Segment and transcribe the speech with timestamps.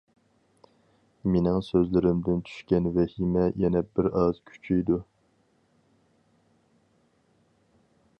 [1.33, 4.99] مېنىڭ سۆزلىرىمدىن چۈشكەن ۋەھىمە يەنە بىر ئاز كۈچىيىدۇ.